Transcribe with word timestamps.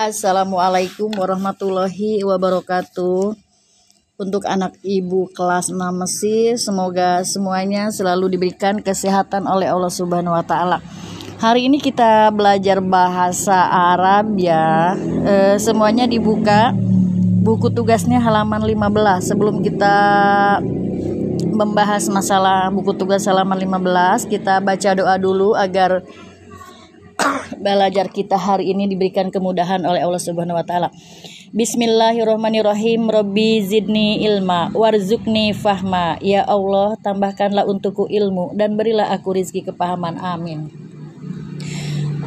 Assalamualaikum 0.00 1.12
warahmatullahi 1.12 2.24
wabarakatuh. 2.24 3.36
Untuk 4.16 4.48
anak 4.48 4.80
ibu 4.80 5.28
kelas 5.28 5.68
6 5.68 5.76
Mesir, 5.76 6.56
semoga 6.56 7.20
semuanya 7.20 7.92
selalu 7.92 8.32
diberikan 8.32 8.80
kesehatan 8.80 9.44
oleh 9.44 9.68
Allah 9.68 9.92
Subhanahu 9.92 10.32
wa 10.32 10.40
taala. 10.40 10.80
Hari 11.36 11.68
ini 11.68 11.84
kita 11.84 12.32
belajar 12.32 12.80
bahasa 12.80 13.68
Arab 13.92 14.40
ya. 14.40 14.96
E, 15.04 15.60
semuanya 15.60 16.08
dibuka 16.08 16.72
buku 17.44 17.68
tugasnya 17.68 18.24
halaman 18.24 18.64
15. 18.64 19.28
Sebelum 19.28 19.60
kita 19.60 19.96
membahas 21.44 22.08
masalah 22.08 22.72
buku 22.72 22.96
tugas 22.96 23.28
halaman 23.28 23.60
15, 23.68 24.32
kita 24.32 24.64
baca 24.64 24.96
doa 24.96 25.20
dulu 25.20 25.52
agar 25.52 26.00
belajar 27.60 28.08
kita 28.08 28.40
hari 28.40 28.72
ini 28.72 28.88
diberikan 28.88 29.28
kemudahan 29.28 29.84
oleh 29.84 30.00
Allah 30.00 30.22
Subhanahu 30.22 30.56
wa 30.56 30.64
taala. 30.64 30.88
Bismillahirrahmanirrahim. 31.50 33.10
Rabbi 33.10 33.60
zidni 33.66 34.22
ilma 34.22 34.70
warzukni 34.70 35.52
fahma. 35.52 36.16
Ya 36.22 36.46
Allah, 36.46 36.94
tambahkanlah 37.02 37.66
untukku 37.66 38.06
ilmu 38.06 38.54
dan 38.54 38.78
berilah 38.78 39.10
aku 39.10 39.34
rizki 39.34 39.66
kepahaman. 39.66 40.16
Amin. 40.22 40.70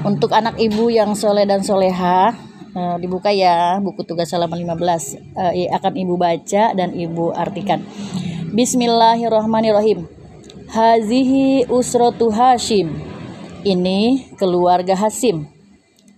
Untuk 0.03 0.35
anak 0.35 0.59
ibu 0.59 0.91
yang 0.91 1.15
soleh 1.15 1.47
dan 1.47 1.63
soleha, 1.63 2.35
uh, 2.75 2.95
dibuka 2.99 3.31
ya 3.31 3.79
buku 3.79 4.03
tugas 4.03 4.27
halaman 4.35 4.59
15 4.59 4.75
uh, 5.39 5.55
eh, 5.55 5.71
akan 5.71 5.93
ibu 5.95 6.19
baca 6.19 6.75
dan 6.75 6.91
ibu 6.91 7.31
artikan. 7.31 7.79
Bismillahirrahmanirrahim. 8.51 10.05
Hazihi 10.67 11.69
usrotu 11.71 12.33
Hashim 12.33 13.12
ini 13.63 14.27
keluarga 14.35 14.93
Hasim. 14.95 15.47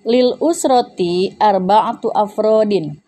Lil 0.06 0.38
usroti 0.42 1.34
arba'atu 1.38 2.14
afrodin. 2.14 3.02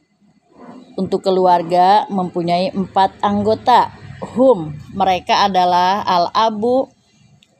Untuk 0.98 1.26
keluarga 1.26 2.10
mempunyai 2.10 2.74
empat 2.74 3.22
anggota. 3.22 3.94
Hum, 4.34 4.74
mereka 4.98 5.46
adalah 5.46 6.02
al-abu, 6.02 6.90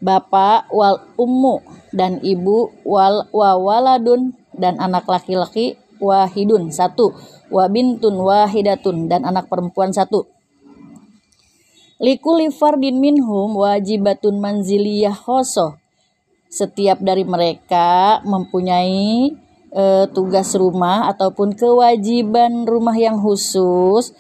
bapak, 0.02 0.74
wal 0.74 1.06
ummu, 1.14 1.62
dan 1.94 2.18
ibu, 2.26 2.74
wal 2.82 3.30
wawaladun, 3.30 4.34
dan 4.58 4.82
anak 4.82 5.06
laki-laki, 5.06 5.78
wahidun, 6.02 6.74
satu. 6.74 7.14
Wabintun 7.54 8.18
wahidatun, 8.18 9.06
dan 9.06 9.22
anak 9.22 9.46
perempuan 9.54 9.94
satu. 9.94 10.26
Likuli 12.02 12.50
fardin 12.50 12.98
minhum 12.98 13.54
wajibatun 13.54 14.42
manziliyah 14.42 15.14
khosoh 15.14 15.78
setiap 16.48 17.00
dari 17.04 17.28
mereka 17.28 18.24
mempunyai 18.24 19.36
e, 19.72 19.84
tugas 20.12 20.56
rumah 20.56 21.12
ataupun 21.12 21.54
kewajiban 21.56 22.64
rumah 22.64 22.96
yang 22.96 23.20
khusus 23.20 24.16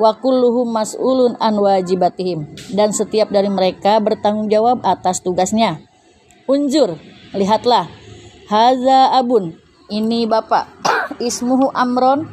wa 0.00 0.16
kulluhum 0.16 0.70
mas'ulun 0.70 1.36
an 1.40 1.60
wajibatihim 1.60 2.56
dan 2.72 2.94
setiap 2.94 3.28
dari 3.28 3.52
mereka 3.52 4.00
bertanggung 4.00 4.48
jawab 4.48 4.80
atas 4.84 5.20
tugasnya. 5.20 5.84
Unjur, 6.48 6.98
lihatlah. 7.36 7.86
Haza 8.50 9.14
abun, 9.14 9.54
ini 9.86 10.26
bapak. 10.26 10.66
Ismuhu 11.28 11.70
Amron, 11.70 12.26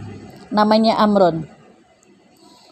namanya 0.50 0.98
Amron. 0.98 1.46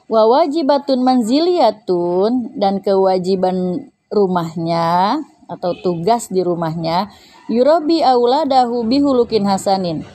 Wa 0.05 0.25
wajibatun 0.25 1.01
manziliyatun 1.01 2.57
dan 2.57 2.81
kewajiban 2.81 3.89
rumahnya 4.09 5.17
atau 5.45 5.77
tugas 5.81 6.29
di 6.29 6.41
rumahnya 6.41 7.09
yurobi 7.47 8.01
auladahu 8.01 8.85
bihulukin 8.85 9.45
hasanin. 9.45 10.05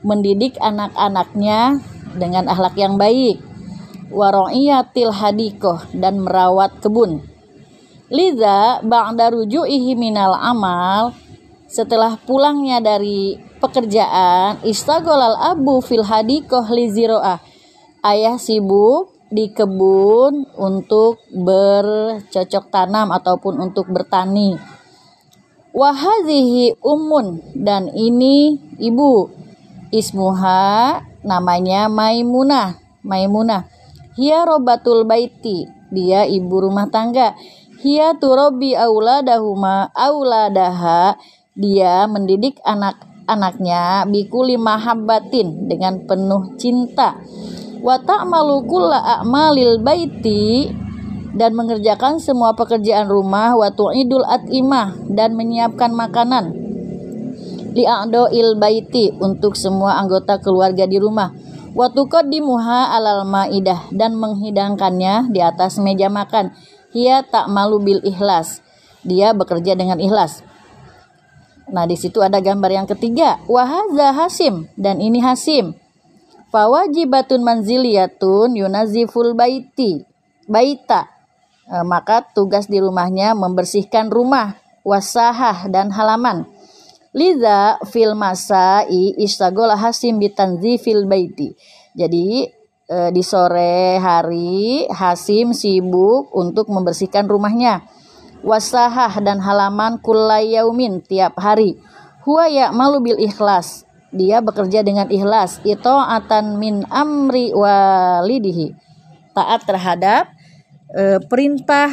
Mendidik 0.00 0.54
anak-anaknya 0.62 1.82
dengan 2.14 2.46
akhlak 2.46 2.78
yang 2.78 2.96
baik. 2.96 3.42
Waro'iyatil 4.08 5.12
hadikoh 5.12 5.84
dan 5.92 6.24
merawat 6.24 6.80
kebun. 6.80 7.20
Liza 8.08 8.80
ba'da 8.80 9.28
ruju'ihi 9.34 9.92
minal 9.98 10.32
amal. 10.32 11.12
Setelah 11.68 12.16
pulangnya 12.16 12.80
dari 12.80 13.36
pekerjaan 13.60 14.64
istagolal 14.64 15.36
abu 15.36 15.84
fil 15.84 16.06
hadikoh 16.06 16.64
liziro'ah 16.64 17.42
ayah 18.06 18.40
sibuk 18.40 19.12
di 19.28 19.52
kebun 19.52 20.48
untuk 20.56 21.20
bercocok 21.28 22.64
tanam 22.72 23.12
ataupun 23.12 23.60
untuk 23.60 23.92
bertani 23.92 24.56
Wahazihi 25.72 26.80
umun 26.80 27.44
dan 27.52 27.92
ini 27.92 28.58
ibu. 28.80 29.30
Ismuha 29.88 31.00
namanya 31.24 31.88
Maimunah 31.88 32.76
Maimunah. 33.04 33.64
Hia 34.18 34.44
robatul 34.44 35.08
baiti 35.08 35.64
dia 35.88 36.28
ibu 36.28 36.60
rumah 36.60 36.88
tangga. 36.92 37.32
Hia 37.78 38.18
turobi 38.18 38.74
auladahuma 38.74 39.94
auladaha 39.94 41.14
dia 41.54 42.10
mendidik 42.10 42.58
anak-anaknya 42.66 44.04
bikuli 44.10 44.58
mahabbatin 44.58 45.70
dengan 45.70 46.02
penuh 46.04 46.58
cinta. 46.58 47.16
Wa 47.78 48.02
ta'malu 48.02 48.66
kulla 48.66 49.22
a'malil 49.22 49.78
baiti 49.78 50.66
dan 51.34 51.52
mengerjakan 51.52 52.22
semua 52.22 52.56
pekerjaan 52.56 53.10
rumah 53.10 53.52
wa 53.58 53.68
tu'idul 53.68 54.24
at'imah 54.24 54.96
dan 55.12 55.36
menyiapkan 55.36 55.92
makanan. 55.92 56.56
Li'a'do 57.76 58.32
il 58.32 58.56
baiti 58.56 59.12
untuk 59.20 59.54
semua 59.54 60.00
anggota 60.00 60.40
keluarga 60.40 60.88
di 60.88 60.96
rumah. 60.96 61.30
Wa 61.76 61.92
tuqaddimuha 61.92 62.96
alal 62.96 63.28
ma'idah 63.28 63.92
dan 63.92 64.16
menghidangkannya 64.16 65.30
di 65.30 65.40
atas 65.44 65.76
meja 65.78 66.08
makan. 66.08 66.56
Hia 66.96 67.22
tak 67.22 67.52
malu 67.52 67.78
bil 67.78 68.00
ikhlas. 68.00 68.64
Dia 69.04 69.36
bekerja 69.36 69.76
dengan 69.76 70.00
ikhlas. 70.00 70.42
Nah, 71.68 71.84
di 71.84 72.00
situ 72.00 72.24
ada 72.24 72.40
gambar 72.40 72.72
yang 72.72 72.88
ketiga, 72.88 73.44
wahaza 73.44 74.16
Hasim 74.16 74.72
dan 74.80 75.04
ini 75.04 75.20
Hasim. 75.20 75.76
Fawajibatun 76.48 77.44
manziliyatun 77.44 78.56
yunaziful 78.56 79.36
baiti. 79.36 80.08
Baita 80.48 81.17
maka 81.84 82.24
tugas 82.32 82.64
di 82.64 82.80
rumahnya 82.80 83.36
membersihkan 83.36 84.08
rumah, 84.08 84.56
wasahah 84.88 85.68
dan 85.68 85.92
halaman. 85.92 86.48
Liza 87.12 87.80
fil 87.88 88.12
masai 88.12 89.16
istagola 89.16 89.76
Hasim 89.76 90.20
fil 90.80 91.04
baiti. 91.08 91.56
Jadi 91.96 92.44
e, 92.84 92.96
di 93.12 93.22
sore 93.24 93.96
hari 93.96 94.84
Hasim 94.92 95.56
sibuk 95.56 96.32
untuk 96.36 96.68
membersihkan 96.68 97.24
rumahnya. 97.28 97.84
Wasahah 98.44 99.18
dan 99.18 99.42
halaman 99.42 99.98
kulayaumin 99.98 101.02
tiap 101.02 101.34
hari. 101.40 101.80
Huwa 102.22 102.70
malu 102.70 103.02
bil 103.02 103.18
ikhlas. 103.18 103.88
Dia 104.14 104.40
bekerja 104.40 104.86
dengan 104.86 105.10
ikhlas. 105.10 105.60
Itu 105.66 105.90
atan 105.90 106.56
min 106.60 106.86
amri 106.86 107.50
walidihi. 107.50 108.72
Taat 109.34 109.66
terhadap 109.66 110.37
e, 110.92 111.18
perintah 111.26 111.90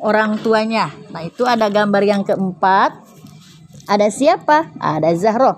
orang 0.00 0.38
tuanya. 0.40 0.90
Nah, 1.12 1.22
itu 1.24 1.46
ada 1.48 1.68
gambar 1.72 2.02
yang 2.04 2.24
keempat. 2.24 2.92
Ada 3.88 4.08
siapa? 4.08 4.72
Ada 4.80 5.14
Zahroh. 5.16 5.56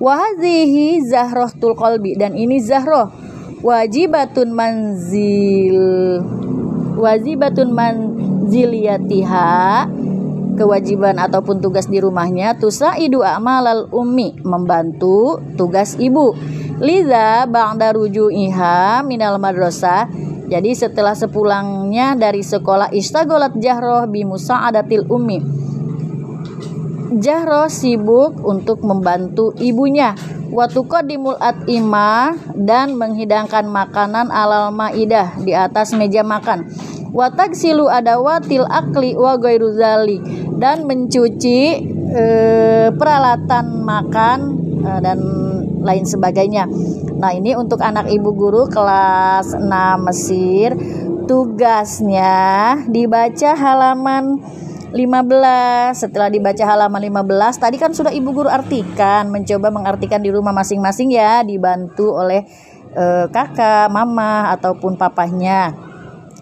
Wahazihi 0.00 1.04
Zahroh 1.04 1.52
tul 1.60 1.76
kolbi 1.76 2.16
dan 2.16 2.32
ini 2.32 2.56
Zahroh 2.62 3.12
wajibatun 3.60 4.56
manzil 4.56 5.76
wajibatun 6.96 7.76
manziliyatiha 7.76 9.84
kewajiban 10.56 11.20
ataupun 11.20 11.60
tugas 11.60 11.84
di 11.88 12.00
rumahnya 12.00 12.56
tusaidu 12.56 13.20
amalal 13.20 13.88
ummi 13.92 14.40
membantu 14.44 15.40
tugas 15.60 15.96
ibu 16.00 16.32
liza 16.80 17.44
ba'da 17.44 17.92
ruju'iha 17.92 19.04
minal 19.04 19.36
madrasah 19.36 20.08
jadi 20.50 20.74
setelah 20.74 21.14
sepulangnya 21.14 22.18
dari 22.18 22.42
sekolah 22.42 22.90
istagolat 22.90 23.54
Jahroh 23.62 24.10
bimusa 24.10 24.66
adatil 24.66 25.06
umi. 25.06 25.38
Jahroh 27.14 27.70
sibuk 27.70 28.42
untuk 28.42 28.82
membantu 28.82 29.54
ibunya. 29.62 30.18
Watuko 30.50 31.06
dimul 31.06 31.38
ima 31.70 32.34
dan 32.58 32.98
menghidangkan 32.98 33.70
makanan 33.70 34.34
alal 34.34 34.74
maidah 34.74 35.38
di 35.38 35.54
atas 35.54 35.94
meja 35.94 36.26
makan. 36.26 36.66
Watak 37.14 37.54
silu 37.54 37.86
adawatil 37.86 38.66
akli 38.66 39.14
wa 39.14 39.38
ruzali 39.38 40.18
dan 40.58 40.86
mencuci 40.90 41.58
e, 42.10 42.24
peralatan 42.94 43.82
makan 43.86 44.38
e, 44.82 44.90
dan 44.98 45.18
lain 45.80 46.04
sebagainya. 46.04 46.68
Nah, 47.16 47.32
ini 47.32 47.56
untuk 47.56 47.80
anak 47.80 48.08
ibu 48.12 48.30
guru 48.32 48.68
kelas 48.68 49.56
6 49.56 50.06
Mesir. 50.06 50.76
Tugasnya 51.24 52.74
dibaca 52.90 53.50
halaman 53.54 54.42
15 54.90 55.94
setelah 55.94 56.26
dibaca 56.26 56.64
halaman 56.66 56.98
15 57.06 57.62
tadi 57.62 57.78
kan 57.78 57.94
sudah 57.94 58.10
ibu 58.10 58.34
guru 58.34 58.50
artikan 58.50 59.30
mencoba 59.30 59.70
mengartikan 59.70 60.18
di 60.18 60.34
rumah 60.34 60.50
masing-masing 60.50 61.14
ya 61.14 61.46
dibantu 61.46 62.18
oleh 62.18 62.42
e, 62.90 63.30
kakak, 63.30 63.86
mama 63.94 64.50
ataupun 64.50 64.98
papahnya. 64.98 65.70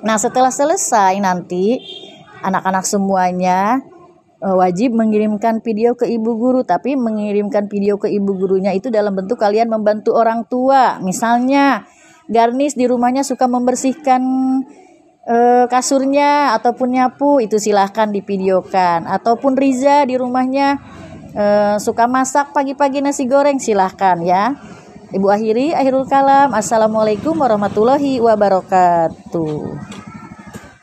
Nah, 0.00 0.16
setelah 0.16 0.48
selesai 0.48 1.20
nanti 1.20 1.76
anak-anak 2.40 2.88
semuanya 2.88 3.84
wajib 4.38 4.94
mengirimkan 4.94 5.58
video 5.66 5.98
ke 5.98 6.06
ibu 6.06 6.38
guru 6.38 6.62
tapi 6.62 6.94
mengirimkan 6.94 7.66
video 7.66 7.98
ke 7.98 8.06
ibu 8.06 8.38
gurunya 8.38 8.70
itu 8.70 8.86
dalam 8.86 9.18
bentuk 9.18 9.38
kalian 9.38 9.66
membantu 9.66 10.14
orang 10.14 10.46
tua. 10.46 11.02
Misalnya 11.02 11.86
Garnis 12.28 12.76
di 12.76 12.84
rumahnya 12.84 13.24
suka 13.24 13.48
membersihkan 13.48 14.20
e, 15.24 15.36
kasurnya 15.72 16.52
ataupun 16.60 16.92
nyapu 16.92 17.40
itu 17.40 17.56
silahkan 17.56 18.12
divideokan. 18.12 19.08
Ataupun 19.08 19.56
Riza 19.56 20.04
di 20.04 20.20
rumahnya 20.20 20.76
e, 21.32 21.44
suka 21.80 22.04
masak 22.04 22.52
pagi-pagi 22.52 23.00
nasi 23.00 23.24
goreng 23.24 23.56
silahkan 23.56 24.20
ya. 24.20 24.60
Ibu 25.08 25.24
akhiri 25.24 25.72
akhirul 25.72 26.04
kalam. 26.04 26.52
Assalamualaikum 26.52 27.32
warahmatullahi 27.32 28.20
wabarakatuh 28.20 29.97